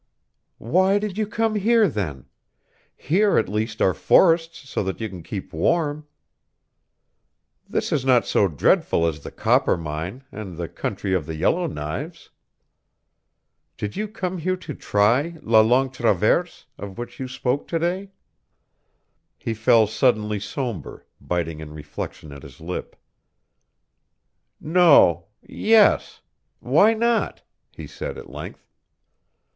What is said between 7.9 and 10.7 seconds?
is not so dreadful as the Coppermine, and the